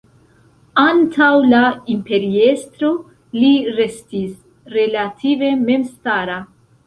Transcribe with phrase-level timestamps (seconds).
[0.83, 1.59] Antaŭ la
[1.95, 2.89] imperiestro
[3.39, 3.51] li
[3.81, 4.33] restis
[4.79, 6.39] relative memstara.